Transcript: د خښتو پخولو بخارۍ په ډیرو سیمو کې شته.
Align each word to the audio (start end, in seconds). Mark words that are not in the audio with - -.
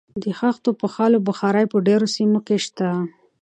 د 0.21 0.23
خښتو 0.39 0.69
پخولو 0.81 1.17
بخارۍ 1.27 1.65
په 1.71 1.77
ډیرو 1.87 2.07
سیمو 2.15 2.39
کې 2.47 2.57
شته. 2.65 2.87